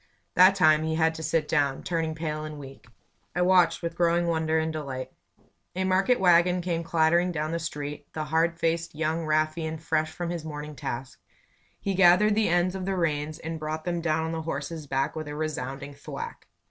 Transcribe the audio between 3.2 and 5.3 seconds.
I watched with growing wonder and delight.